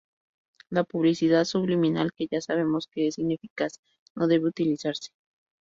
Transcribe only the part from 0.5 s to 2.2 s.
La publicidad subliminal,